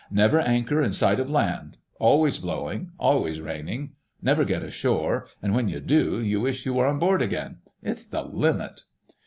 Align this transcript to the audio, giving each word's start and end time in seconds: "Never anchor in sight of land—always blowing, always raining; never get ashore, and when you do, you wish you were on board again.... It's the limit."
"Never 0.09 0.39
anchor 0.39 0.81
in 0.81 0.93
sight 0.93 1.19
of 1.19 1.29
land—always 1.29 2.39
blowing, 2.39 2.89
always 2.97 3.39
raining; 3.39 3.91
never 4.19 4.43
get 4.43 4.63
ashore, 4.63 5.27
and 5.43 5.53
when 5.53 5.69
you 5.69 5.79
do, 5.79 6.19
you 6.19 6.41
wish 6.41 6.65
you 6.65 6.73
were 6.73 6.87
on 6.87 6.97
board 6.97 7.21
again.... 7.21 7.59
It's 7.83 8.07
the 8.07 8.23
limit." 8.23 8.81